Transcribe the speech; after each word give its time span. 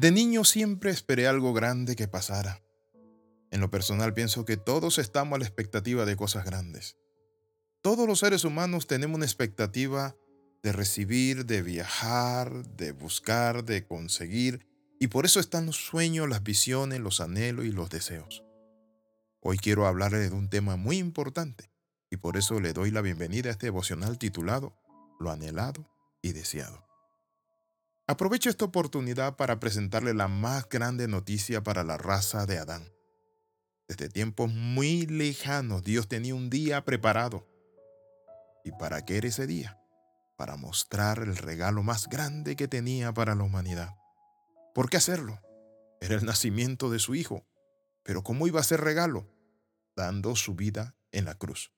De 0.00 0.10
niño 0.12 0.44
siempre 0.44 0.90
esperé 0.90 1.26
algo 1.26 1.52
grande 1.52 1.94
que 1.94 2.08
pasara. 2.08 2.62
En 3.50 3.60
lo 3.60 3.70
personal 3.70 4.14
pienso 4.14 4.46
que 4.46 4.56
todos 4.56 4.96
estamos 4.96 5.36
a 5.36 5.40
la 5.40 5.44
expectativa 5.44 6.06
de 6.06 6.16
cosas 6.16 6.46
grandes. 6.46 6.96
Todos 7.82 8.08
los 8.08 8.20
seres 8.20 8.46
humanos 8.46 8.86
tenemos 8.86 9.16
una 9.16 9.26
expectativa 9.26 10.16
de 10.62 10.72
recibir, 10.72 11.44
de 11.44 11.60
viajar, 11.60 12.50
de 12.64 12.92
buscar, 12.92 13.62
de 13.62 13.86
conseguir, 13.86 14.66
y 14.98 15.08
por 15.08 15.26
eso 15.26 15.38
están 15.38 15.66
los 15.66 15.76
sueños, 15.76 16.30
las 16.30 16.42
visiones, 16.42 16.98
los 17.00 17.20
anhelos 17.20 17.66
y 17.66 17.70
los 17.70 17.90
deseos. 17.90 18.42
Hoy 19.40 19.58
quiero 19.58 19.86
hablarle 19.86 20.30
de 20.30 20.34
un 20.34 20.48
tema 20.48 20.76
muy 20.76 20.96
importante, 20.96 21.70
y 22.10 22.16
por 22.16 22.38
eso 22.38 22.58
le 22.58 22.72
doy 22.72 22.90
la 22.90 23.02
bienvenida 23.02 23.50
a 23.50 23.52
este 23.52 23.66
devocional 23.66 24.16
titulado 24.16 24.74
Lo 25.20 25.30
anhelado 25.30 25.86
y 26.22 26.32
deseado. 26.32 26.89
Aprovecho 28.10 28.50
esta 28.50 28.64
oportunidad 28.64 29.36
para 29.36 29.60
presentarle 29.60 30.14
la 30.14 30.26
más 30.26 30.68
grande 30.68 31.06
noticia 31.06 31.62
para 31.62 31.84
la 31.84 31.96
raza 31.96 32.44
de 32.44 32.58
Adán. 32.58 32.92
Desde 33.86 34.08
tiempos 34.08 34.52
muy 34.52 35.06
lejanos 35.06 35.84
Dios 35.84 36.08
tenía 36.08 36.34
un 36.34 36.50
día 36.50 36.84
preparado. 36.84 37.46
¿Y 38.64 38.72
para 38.72 39.04
qué 39.04 39.18
era 39.18 39.28
ese 39.28 39.46
día? 39.46 39.78
Para 40.36 40.56
mostrar 40.56 41.20
el 41.20 41.36
regalo 41.36 41.84
más 41.84 42.08
grande 42.08 42.56
que 42.56 42.66
tenía 42.66 43.14
para 43.14 43.36
la 43.36 43.44
humanidad. 43.44 43.94
¿Por 44.74 44.90
qué 44.90 44.96
hacerlo? 44.96 45.40
Era 46.00 46.16
el 46.16 46.24
nacimiento 46.24 46.90
de 46.90 46.98
su 46.98 47.14
hijo. 47.14 47.46
Pero 48.02 48.24
¿cómo 48.24 48.48
iba 48.48 48.58
a 48.58 48.64
ser 48.64 48.80
regalo? 48.80 49.32
Dando 49.94 50.34
su 50.34 50.56
vida 50.56 50.96
en 51.12 51.26
la 51.26 51.36
cruz. 51.36 51.70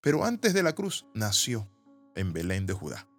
Pero 0.00 0.24
antes 0.24 0.54
de 0.54 0.62
la 0.62 0.72
cruz 0.72 1.04
nació 1.14 1.68
en 2.14 2.32
Belén 2.32 2.66
de 2.66 2.74
Judá. 2.74 3.09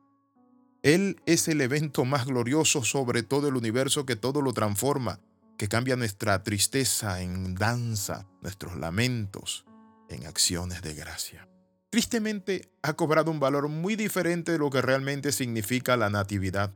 Él 0.83 1.21
es 1.27 1.47
el 1.47 1.61
evento 1.61 2.05
más 2.05 2.25
glorioso 2.25 2.83
sobre 2.83 3.21
todo 3.21 3.47
el 3.47 3.55
universo 3.55 4.05
que 4.05 4.15
todo 4.15 4.41
lo 4.41 4.51
transforma, 4.51 5.19
que 5.57 5.67
cambia 5.67 5.95
nuestra 5.95 6.41
tristeza 6.41 7.21
en 7.21 7.53
danza, 7.53 8.27
nuestros 8.41 8.75
lamentos 8.75 9.65
en 10.09 10.25
acciones 10.25 10.81
de 10.81 10.95
gracia. 10.95 11.47
Tristemente 11.91 12.71
ha 12.81 12.93
cobrado 12.93 13.29
un 13.29 13.39
valor 13.39 13.67
muy 13.67 13.95
diferente 13.95 14.53
de 14.53 14.57
lo 14.57 14.71
que 14.71 14.81
realmente 14.81 15.31
significa 15.31 15.97
la 15.97 16.09
natividad, 16.09 16.73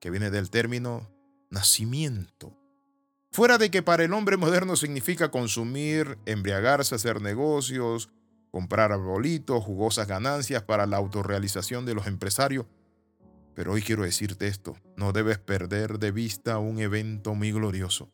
que 0.00 0.10
viene 0.10 0.30
del 0.30 0.50
término 0.50 1.10
nacimiento. 1.50 2.56
Fuera 3.32 3.58
de 3.58 3.70
que 3.70 3.82
para 3.82 4.04
el 4.04 4.14
hombre 4.14 4.36
moderno 4.36 4.76
significa 4.76 5.30
consumir, 5.30 6.18
embriagarse, 6.26 6.94
hacer 6.94 7.20
negocios, 7.20 8.08
comprar 8.50 8.92
arbolitos, 8.92 9.62
jugosas 9.64 10.06
ganancias 10.06 10.62
para 10.62 10.86
la 10.86 10.96
autorrealización 10.96 11.84
de 11.84 11.94
los 11.94 12.06
empresarios. 12.06 12.66
Pero 13.54 13.72
hoy 13.72 13.82
quiero 13.82 14.04
decirte 14.04 14.46
esto, 14.46 14.76
no 14.96 15.12
debes 15.12 15.38
perder 15.38 15.98
de 15.98 16.10
vista 16.10 16.58
un 16.58 16.78
evento 16.78 17.34
muy 17.34 17.52
glorioso, 17.52 18.12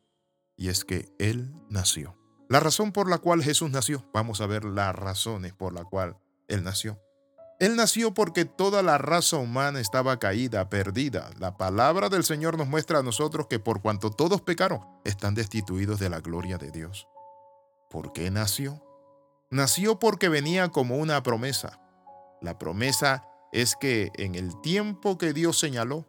y 0.57 0.69
es 0.69 0.85
que 0.85 1.09
Él 1.19 1.53
nació. 1.71 2.17
La 2.49 2.61
razón 2.61 2.93
por 2.93 3.11
la 3.11 3.19
cual 3.19 3.43
Jesús 3.43 3.71
nació, 3.71 4.09
vamos 4.13 4.41
a 4.41 4.47
ver 4.47 4.65
las 4.65 4.95
razones 4.95 5.53
por 5.53 5.73
la 5.73 5.85
cual 5.85 6.17
Él 6.49 6.65
nació. 6.65 6.99
Él 7.61 7.75
nació 7.75 8.15
porque 8.15 8.45
toda 8.45 8.83
la 8.83 8.99
raza 8.99 9.37
humana 9.37 9.81
estaba 9.81 10.19
caída, 10.21 10.69
perdida. 10.69 11.31
La 11.39 11.57
palabra 11.57 12.09
del 12.09 12.23
Señor 12.23 12.57
nos 12.57 12.69
muestra 12.69 13.01
a 13.01 13.03
nosotros 13.03 13.49
que 13.49 13.59
por 13.59 13.83
cuanto 13.83 14.11
todos 14.11 14.43
pecaron, 14.43 14.81
están 15.05 15.35
destituidos 15.35 15.99
de 15.99 16.09
la 16.09 16.21
gloria 16.21 16.57
de 16.57 16.71
Dios. 16.71 17.09
¿Por 17.91 18.13
qué 18.13 18.31
nació? 18.31 18.81
Nació 19.51 19.99
porque 19.99 20.29
venía 20.29 20.69
como 20.69 20.99
una 20.99 21.23
promesa. 21.23 21.81
La 22.41 22.59
promesa 22.59 23.28
es 23.53 23.77
que 23.77 24.11
en 24.15 24.35
el 24.35 24.61
tiempo 24.61 25.19
que 25.19 25.33
Dios 25.33 25.59
señaló, 25.59 26.07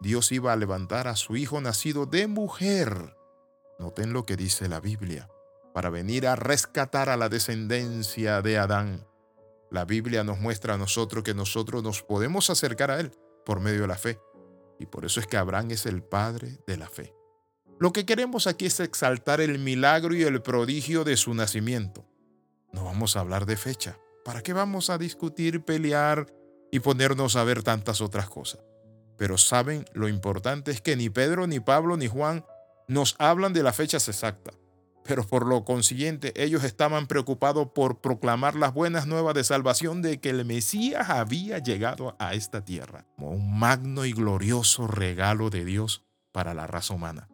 Dios 0.00 0.32
iba 0.32 0.52
a 0.52 0.56
levantar 0.56 1.08
a 1.08 1.16
su 1.16 1.36
hijo 1.36 1.60
nacido 1.60 2.06
de 2.06 2.26
mujer. 2.26 3.16
Noten 3.78 4.12
lo 4.12 4.26
que 4.26 4.36
dice 4.36 4.68
la 4.68 4.80
Biblia, 4.80 5.28
para 5.72 5.90
venir 5.90 6.26
a 6.26 6.36
rescatar 6.36 7.08
a 7.08 7.16
la 7.16 7.28
descendencia 7.28 8.42
de 8.42 8.58
Adán. 8.58 9.06
La 9.70 9.84
Biblia 9.84 10.24
nos 10.24 10.38
muestra 10.38 10.74
a 10.74 10.78
nosotros 10.78 11.24
que 11.24 11.34
nosotros 11.34 11.82
nos 11.82 12.02
podemos 12.02 12.50
acercar 12.50 12.90
a 12.90 13.00
Él 13.00 13.12
por 13.46 13.60
medio 13.60 13.82
de 13.82 13.86
la 13.86 13.96
fe. 13.96 14.18
Y 14.78 14.86
por 14.86 15.04
eso 15.04 15.20
es 15.20 15.26
que 15.26 15.36
Abraham 15.36 15.70
es 15.70 15.86
el 15.86 16.02
padre 16.02 16.58
de 16.66 16.76
la 16.76 16.88
fe. 16.88 17.14
Lo 17.78 17.92
que 17.92 18.04
queremos 18.04 18.46
aquí 18.46 18.66
es 18.66 18.80
exaltar 18.80 19.40
el 19.40 19.58
milagro 19.58 20.14
y 20.14 20.22
el 20.22 20.42
prodigio 20.42 21.04
de 21.04 21.16
su 21.16 21.32
nacimiento. 21.34 22.04
No 22.72 22.84
vamos 22.84 23.16
a 23.16 23.20
hablar 23.20 23.46
de 23.46 23.56
fecha. 23.56 23.98
¿Para 24.24 24.42
qué 24.42 24.52
vamos 24.52 24.90
a 24.90 24.98
discutir, 24.98 25.64
pelear 25.64 26.26
y 26.72 26.80
ponernos 26.80 27.36
a 27.36 27.44
ver 27.44 27.62
tantas 27.62 28.00
otras 28.00 28.28
cosas? 28.28 28.60
Pero 29.16 29.38
saben, 29.38 29.84
lo 29.92 30.08
importante 30.08 30.72
es 30.72 30.80
que 30.80 30.96
ni 30.96 31.08
Pedro, 31.08 31.46
ni 31.46 31.60
Pablo, 31.60 31.96
ni 31.96 32.08
Juan 32.08 32.44
nos 32.88 33.14
hablan 33.20 33.52
de 33.52 33.62
las 33.62 33.76
fechas 33.76 34.08
exactas 34.08 34.56
pero 35.04 35.26
por 35.26 35.46
lo 35.46 35.64
consiguiente 35.64 36.32
ellos 36.42 36.64
estaban 36.64 37.06
preocupados 37.06 37.68
por 37.74 38.00
proclamar 38.00 38.54
las 38.54 38.72
buenas 38.72 39.06
nuevas 39.06 39.34
de 39.34 39.44
salvación 39.44 40.02
de 40.02 40.20
que 40.20 40.30
el 40.30 40.44
Mesías 40.44 41.10
había 41.10 41.58
llegado 41.58 42.16
a 42.18 42.34
esta 42.34 42.64
tierra, 42.64 43.06
como 43.16 43.30
un 43.30 43.58
magno 43.58 44.04
y 44.04 44.12
glorioso 44.12 44.86
regalo 44.86 45.50
de 45.50 45.64
Dios 45.64 46.04
para 46.32 46.54
la 46.54 46.66
raza 46.66 46.94
humana. 46.94 47.28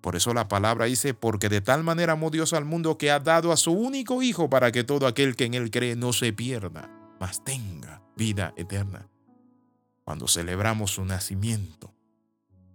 Por 0.00 0.16
eso 0.16 0.34
la 0.34 0.48
palabra 0.48 0.86
dice, 0.86 1.14
porque 1.14 1.48
de 1.48 1.60
tal 1.60 1.84
manera 1.84 2.14
amó 2.14 2.30
Dios 2.30 2.52
al 2.52 2.64
mundo 2.64 2.98
que 2.98 3.12
ha 3.12 3.20
dado 3.20 3.52
a 3.52 3.56
su 3.56 3.72
único 3.72 4.22
Hijo 4.22 4.50
para 4.50 4.72
que 4.72 4.82
todo 4.82 5.06
aquel 5.06 5.36
que 5.36 5.44
en 5.44 5.54
él 5.54 5.70
cree 5.70 5.94
no 5.94 6.12
se 6.12 6.32
pierda, 6.32 6.90
mas 7.20 7.44
tenga 7.44 7.81
vida 8.22 8.54
eterna. 8.56 9.08
Cuando 10.04 10.28
celebramos 10.28 10.92
su 10.92 11.04
nacimiento, 11.04 11.92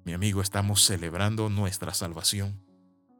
mi 0.04 0.12
amigo, 0.12 0.42
estamos 0.42 0.84
celebrando 0.84 1.50
nuestra 1.50 1.94
salvación 1.94 2.68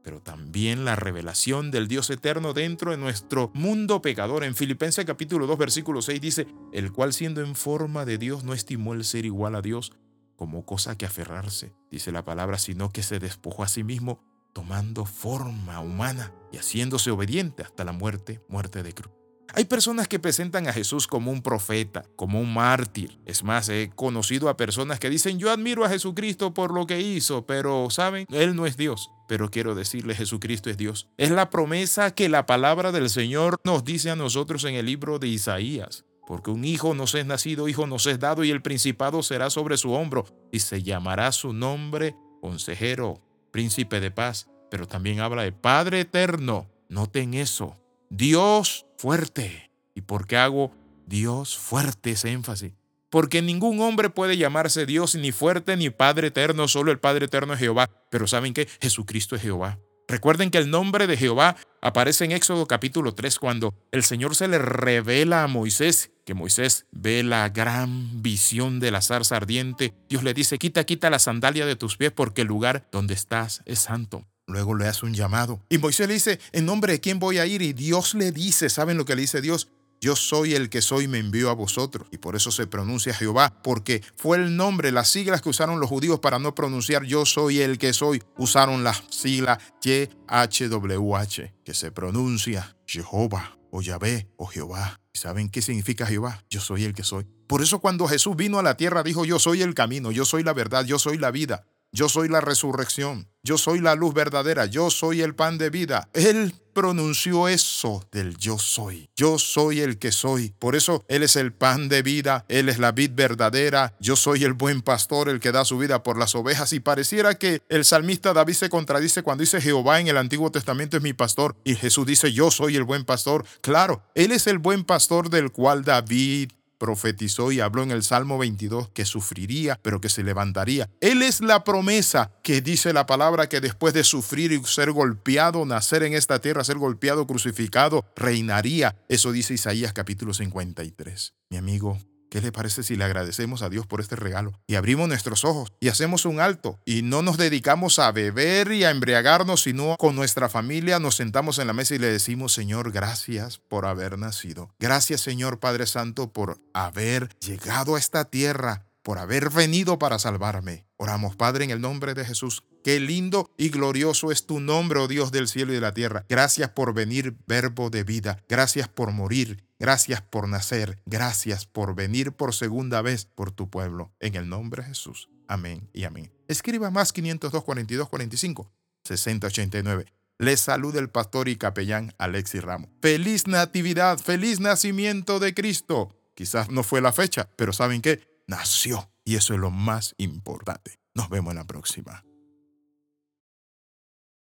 pero 0.08 0.22
también 0.22 0.86
la 0.86 0.96
revelación 0.96 1.70
del 1.70 1.90
Dios 1.90 2.10
eterno 2.10 2.54
dentro 2.54 2.92
de 2.92 2.98
nuestro 2.98 3.52
mundo 3.54 4.02
pecador. 4.02 4.46
En 4.46 4.56
Filipenses 4.56 5.04
capítulo 5.04 5.48
2 5.48 5.58
versículo 5.58 6.02
6 6.02 6.22
dice, 6.22 6.48
el 6.72 6.94
cual 6.94 7.12
siendo 7.12 7.42
en 7.42 7.56
forma 7.56 8.06
de 8.06 8.18
Dios 8.18 8.46
no 8.46 8.54
estimó 8.54 8.94
el 8.94 9.04
ser 9.04 9.26
igual 9.26 9.54
a 9.54 9.62
Dios 9.62 9.92
como 10.38 10.66
cosa 10.66 10.98
que 10.98 11.06
aferrarse, 11.06 11.74
dice 11.92 12.14
la 12.14 12.24
palabra, 12.24 12.58
sino 12.58 12.90
que 12.90 13.04
se 13.04 13.20
despojó 13.20 13.64
a 13.64 13.68
sí 13.68 13.84
mismo 13.84 14.24
tomando 14.54 15.04
forma 15.04 15.82
humana 15.82 16.32
y 16.54 16.58
haciéndose 16.58 17.12
obediente 17.12 17.64
hasta 17.64 17.84
la 17.84 17.92
muerte, 17.92 18.42
muerte 18.48 18.84
de 18.84 18.94
cruz. 18.94 19.12
Hay 19.58 19.66
personas 19.66 20.08
que 20.08 20.20
presentan 20.20 20.68
a 20.68 20.72
Jesús 20.72 21.08
como 21.08 21.32
un 21.32 21.42
profeta, 21.42 22.06
como 22.16 22.40
un 22.40 22.54
mártir. 22.54 23.18
Es 23.26 23.44
más, 23.44 23.70
he 23.70 23.90
conocido 23.90 24.50
a 24.50 24.56
personas 24.56 25.00
que 25.00 25.10
dicen, 25.10 25.40
yo 25.40 25.50
admiro 25.50 25.84
a 25.84 25.90
Jesucristo 25.90 26.54
por 26.54 26.72
lo 26.72 26.86
que 26.86 27.02
hizo, 27.02 27.48
pero 27.48 27.90
saben, 27.90 28.28
Él 28.30 28.56
no 28.56 28.68
es 28.68 28.78
Dios. 28.78 29.10
Pero 29.28 29.50
quiero 29.50 29.74
decirle, 29.74 30.14
Jesucristo 30.14 30.70
es 30.70 30.78
Dios. 30.78 31.10
Es 31.18 31.32
la 31.32 31.50
promesa 31.50 32.14
que 32.14 32.30
la 32.30 32.46
palabra 32.46 32.92
del 32.92 33.10
Señor 33.10 33.60
nos 33.64 33.84
dice 33.84 34.12
a 34.12 34.16
nosotros 34.16 34.64
en 34.64 34.76
el 34.76 34.86
libro 34.86 35.18
de 35.18 35.30
Isaías. 35.30 36.06
Porque 36.28 36.52
un 36.52 36.64
hijo 36.64 36.94
nos 36.94 37.16
es 37.16 37.26
nacido, 37.26 37.68
hijo 37.68 37.88
nos 37.88 38.06
es 38.06 38.20
dado, 38.20 38.44
y 38.44 38.52
el 38.52 38.62
principado 38.62 39.24
será 39.24 39.50
sobre 39.50 39.78
su 39.78 39.92
hombro, 39.92 40.26
y 40.52 40.60
se 40.60 40.84
llamará 40.84 41.32
su 41.32 41.52
nombre 41.52 42.16
consejero, 42.42 43.24
príncipe 43.50 44.02
de 44.02 44.12
paz. 44.12 44.52
Pero 44.70 44.88
también 44.88 45.20
habla 45.20 45.42
de 45.42 45.52
Padre 45.52 46.02
eterno. 46.02 46.70
Noten 46.90 47.34
eso. 47.34 47.76
Dios 48.12 48.87
fuerte. 48.98 49.72
¿Y 49.96 50.02
por 50.02 50.28
qué 50.28 50.38
hago 50.38 50.72
Dios 51.06 51.58
fuerte 51.58 52.12
ese 52.12 52.32
énfasis? 52.32 52.74
Porque 53.10 53.42
ningún 53.42 53.80
hombre 53.80 54.10
puede 54.10 54.38
llamarse 54.38 54.86
Dios 54.86 55.16
ni 55.16 55.32
fuerte 55.32 55.78
ni 55.78 55.90
Padre 55.90 56.28
eterno, 56.28 56.68
solo 56.68 56.92
el 56.92 57.00
Padre 57.00 57.26
eterno 57.26 57.54
es 57.54 57.60
Jehová. 57.60 57.90
Pero 58.12 58.28
¿saben 58.28 58.54
qué? 58.54 58.68
Jesucristo 58.82 59.36
es 59.36 59.42
Jehová. 59.42 59.80
Recuerden 60.10 60.52
que 60.52 60.58
el 60.58 60.70
nombre 60.70 61.06
de 61.06 61.18
Jehová 61.18 61.58
aparece 61.82 62.26
en 62.26 62.32
Éxodo 62.32 62.66
capítulo 62.66 63.14
3 63.14 63.40
cuando 63.40 63.74
el 63.92 64.04
Señor 64.04 64.36
se 64.36 64.48
le 64.48 64.58
revela 64.58 65.44
a 65.44 65.48
Moisés, 65.48 66.12
que 66.26 66.34
Moisés 66.34 66.86
ve 66.92 67.24
la 67.24 67.50
gran 67.50 68.22
visión 68.22 68.80
de 68.80 68.92
la 68.92 69.02
zarza 69.02 69.36
ardiente. 69.36 69.94
Dios 70.08 70.24
le 70.24 70.34
dice, 70.34 70.58
quita, 70.58 70.86
quita 70.86 71.10
la 71.10 71.20
sandalia 71.20 71.66
de 71.66 71.76
tus 71.76 71.98
pies 71.98 72.12
porque 72.14 72.44
el 72.44 72.48
lugar 72.48 72.88
donde 72.92 73.14
estás 73.14 73.62
es 73.66 73.80
santo. 73.80 74.26
Luego 74.48 74.76
le 74.76 74.88
hace 74.88 75.06
un 75.06 75.14
llamado. 75.14 75.62
Y 75.70 75.78
Moisés 75.78 76.08
le 76.08 76.14
dice, 76.14 76.40
¿en 76.54 76.66
nombre 76.66 76.94
de 76.94 77.02
quién 77.02 77.20
voy 77.20 77.38
a 77.38 77.46
ir? 77.46 77.62
Y 77.62 77.74
Dios 77.74 78.14
le 78.16 78.32
dice, 78.32 78.70
¿saben 78.70 78.98
lo 78.98 79.04
que 79.04 79.14
le 79.16 79.22
dice 79.22 79.42
Dios? 79.42 79.68
Yo 80.00 80.16
soy 80.16 80.54
el 80.54 80.70
que 80.70 80.82
soy, 80.82 81.08
me 81.08 81.18
envío 81.18 81.50
a 81.50 81.54
vosotros. 81.54 82.08
Y 82.12 82.18
por 82.18 82.36
eso 82.36 82.52
se 82.52 82.66
pronuncia 82.66 83.14
Jehová, 83.14 83.62
porque 83.62 84.04
fue 84.16 84.38
el 84.38 84.56
nombre, 84.56 84.94
las 84.94 85.10
siglas 85.10 85.42
que 85.42 85.50
usaron 85.50 85.82
los 85.82 85.90
judíos 85.90 86.20
para 86.20 86.40
no 86.40 86.56
pronunciar 86.56 87.04
yo 87.04 87.26
soy 87.26 87.60
el 87.60 87.78
que 87.78 87.92
soy. 87.92 88.24
Usaron 88.38 88.84
la 88.86 88.94
sigla 89.10 89.60
YHWH, 89.82 91.64
que 91.66 91.74
se 91.74 91.92
pronuncia 91.92 92.78
Jehová 92.86 93.58
o 93.70 93.82
Yahvé 93.82 94.30
o 94.38 94.46
Jehová. 94.46 95.02
¿Y 95.14 95.20
saben 95.20 95.50
qué 95.50 95.62
significa 95.62 96.06
Jehová? 96.06 96.46
Yo 96.50 96.62
soy 96.62 96.86
el 96.86 96.94
que 96.94 97.04
soy. 97.04 97.26
Por 97.48 97.62
eso 97.62 97.80
cuando 97.80 98.08
Jesús 98.08 98.36
vino 98.36 98.60
a 98.60 98.64
la 98.64 98.78
tierra 98.78 99.04
dijo, 99.04 99.26
yo 99.26 99.40
soy 99.40 99.62
el 99.62 99.74
camino, 99.74 100.12
yo 100.12 100.26
soy 100.26 100.44
la 100.44 100.54
verdad, 100.54 100.86
yo 100.86 101.00
soy 101.00 101.18
la 101.18 101.32
vida. 101.32 101.66
Yo 101.92 102.10
soy 102.10 102.28
la 102.28 102.42
resurrección, 102.42 103.30
yo 103.44 103.58
soy 103.58 103.80
la 103.80 103.96
luz 103.96 104.14
verdadera, 104.14 104.66
yo 104.66 104.90
soy 104.90 105.22
el 105.22 105.34
pan 105.36 105.58
de 105.58 105.70
vida. 105.70 106.10
Él 106.14 106.54
pronunció 106.78 107.48
eso 107.48 108.06
del 108.12 108.38
yo 108.38 108.60
soy. 108.60 109.10
Yo 109.16 109.40
soy 109.40 109.80
el 109.80 109.98
que 109.98 110.12
soy. 110.12 110.54
Por 110.60 110.76
eso 110.76 111.04
Él 111.08 111.24
es 111.24 111.36
el 111.36 111.52
pan 111.52 111.90
de 111.90 112.04
vida, 112.04 112.46
Él 112.50 112.70
es 112.70 112.78
la 112.78 112.92
vid 112.92 113.14
verdadera, 113.16 113.96
yo 114.00 114.16
soy 114.16 114.44
el 114.44 114.54
buen 114.54 114.84
pastor, 114.84 115.28
el 115.28 115.40
que 115.40 115.52
da 115.52 115.66
su 115.66 115.80
vida 115.80 116.04
por 116.04 116.20
las 116.20 116.36
ovejas. 116.36 116.74
Y 116.74 116.80
pareciera 116.80 117.34
que 117.34 117.64
el 117.70 117.84
salmista 117.84 118.32
David 118.32 118.54
se 118.54 118.70
contradice 118.70 119.24
cuando 119.24 119.42
dice 119.42 119.60
Jehová 119.60 120.00
en 120.00 120.08
el 120.08 120.18
Antiguo 120.18 120.52
Testamento 120.52 120.98
es 120.98 121.04
mi 121.04 121.14
pastor 121.14 121.56
y 121.64 121.74
Jesús 121.74 122.06
dice 122.06 122.32
yo 122.32 122.52
soy 122.52 122.76
el 122.76 122.84
buen 122.84 123.06
pastor. 123.06 123.44
Claro, 123.62 124.04
Él 124.14 124.32
es 124.32 124.46
el 124.46 124.60
buen 124.60 124.84
pastor 124.84 125.32
del 125.32 125.52
cual 125.52 125.84
David 125.84 126.52
profetizó 126.78 127.52
y 127.52 127.60
habló 127.60 127.84
en 127.84 127.92
el 127.92 128.04
Salmo 128.04 128.38
22 128.38 128.90
que 128.90 129.06
sufriría, 129.06 129.80
pero 129.82 130.02
que 130.02 130.10
se 130.10 130.24
levantaría. 130.24 130.90
Él 131.02 131.22
es 131.22 131.42
la 131.42 131.64
promesa 131.64 132.32
que 132.44 132.62
dice 132.62 132.94
la 132.94 133.06
palabra 133.06 133.50
que 133.50 133.62
después 133.62 133.94
de 133.94 134.04
sufrir 134.04 134.52
y 134.52 134.64
ser 134.64 134.92
golpeado, 134.92 135.66
nacer 135.66 136.04
en 136.04 136.14
esta 136.14 136.40
tierra, 136.40 136.64
ser 136.64 136.78
golpeado, 136.78 137.28
crucificado, 137.28 138.06
reinaría. 138.16 138.96
Eso 139.10 139.32
dice 139.32 139.54
Isaías 139.54 139.94
capítulo 139.94 140.34
53. 140.34 141.34
Mi 141.50 141.58
amigo, 141.58 141.98
¿Qué 142.30 142.42
le 142.42 142.52
parece 142.52 142.84
si 142.84 142.96
le 142.96 143.06
agradecemos 143.06 143.62
a 143.62 143.70
Dios 143.70 143.88
por 143.88 144.02
este 144.02 144.16
regalo 144.16 144.52
y 144.68 144.76
abrimos 144.76 145.08
nuestros 145.08 145.46
ojos 145.46 145.72
y 145.80 145.88
hacemos 145.88 146.26
un 146.26 146.40
alto 146.40 146.78
y 146.86 147.02
no 147.02 147.22
nos 147.22 147.38
dedicamos 147.38 148.00
a 148.00 148.12
beber 148.12 148.72
y 148.72 148.84
a 148.84 148.92
embriagarnos, 148.92 149.64
sino 149.64 149.96
con 149.98 150.16
nuestra 150.16 150.50
familia 150.50 151.00
nos 151.00 151.16
sentamos 151.16 151.60
en 151.60 151.68
la 151.68 151.74
mesa 151.74 151.96
y 151.96 152.00
le 152.00 152.08
decimos, 152.08 152.54
Señor, 152.54 152.92
gracias 152.92 153.60
por 153.60 153.86
haber 153.86 154.18
nacido. 154.18 154.70
Gracias, 154.80 155.22
Señor 155.22 155.60
Padre 155.60 155.88
Santo, 155.88 156.34
por 156.34 156.60
haber 156.74 157.30
llegado 157.40 157.96
a 157.96 158.00
esta 158.00 158.26
tierra, 158.26 158.86
por 159.04 159.20
haber 159.20 159.50
venido 159.50 159.98
para 159.98 160.20
salvarme. 160.20 160.86
Oramos, 160.98 161.36
Padre, 161.36 161.64
en 161.64 161.72
el 161.72 161.80
nombre 161.80 162.14
de 162.14 162.26
Jesús. 162.26 162.64
Qué 162.84 163.00
lindo 163.00 163.52
y 163.58 163.70
glorioso 163.70 164.32
es 164.32 164.46
tu 164.46 164.60
nombre, 164.60 165.00
oh 165.00 165.08
Dios 165.08 165.32
del 165.32 165.48
cielo 165.48 165.72
y 165.72 165.76
de 165.76 165.82
la 165.82 165.94
tierra. 165.94 166.26
Gracias 166.28 166.70
por 166.72 166.94
venir, 166.94 167.36
verbo 167.46 167.90
de 167.90 168.04
vida. 168.04 168.44
Gracias 168.50 168.88
por 168.88 169.12
morir. 169.12 169.67
Gracias 169.80 170.22
por 170.22 170.48
nacer. 170.50 171.00
Gracias 171.06 171.66
por 171.66 171.96
venir 171.96 172.32
por 172.32 172.54
segunda 172.54 173.02
vez 173.02 173.26
por 173.26 173.52
tu 173.52 173.70
pueblo. 173.70 174.12
En 174.20 174.36
el 174.36 174.50
nombre 174.50 174.82
de 174.82 174.90
Jesús. 174.90 175.30
Amén 175.48 175.90
y 175.94 176.04
amén. 176.04 176.32
Escriba 176.48 176.90
más 176.90 177.14
502 177.14 177.64
42 177.64 178.10
45 178.10 178.72
6089. 179.04 180.06
Les 180.40 180.60
saluda 180.60 181.00
el 181.00 181.10
pastor 181.10 181.50
y 181.50 181.56
capellán 181.56 182.14
Alexis 182.18 182.64
Ramos. 182.64 182.90
Feliz 183.02 183.48
Natividad, 183.48 184.20
feliz 184.20 184.60
nacimiento 184.60 185.40
de 185.40 185.54
Cristo. 185.54 186.16
Quizás 186.36 186.70
no 186.70 186.84
fue 186.84 187.02
la 187.02 187.12
fecha, 187.12 187.50
pero 187.56 187.74
¿saben 187.74 188.02
qué? 188.02 188.22
Nació. 188.46 189.12
Y 189.26 189.36
eso 189.36 189.56
es 189.56 189.60
lo 189.60 189.72
más 189.72 190.14
importante. 190.18 191.00
Nos 191.16 191.30
vemos 191.30 191.52
en 191.52 191.58
la 191.58 191.66
próxima. 191.66 192.27